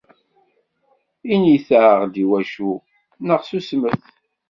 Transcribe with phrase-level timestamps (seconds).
[1.33, 2.71] Init-aɣ-d iwacu,
[3.27, 4.01] neɣ susmet!